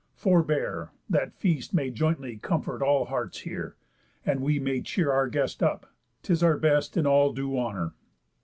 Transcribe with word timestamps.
Forbear, 0.15 0.89
That 1.11 1.35
feast 1.35 1.75
may 1.75 1.91
jointly 1.91 2.35
comfort 2.37 2.81
all 2.81 3.05
hearts 3.05 3.41
here, 3.41 3.75
And 4.25 4.39
we 4.41 4.57
may 4.57 4.81
cheer 4.81 5.11
our 5.11 5.27
guest 5.29 5.61
up; 5.61 5.93
'tis 6.23 6.41
our 6.41 6.57
best 6.57 6.97
In 6.97 7.05
all 7.05 7.33
due 7.33 7.55
honour. 7.55 7.93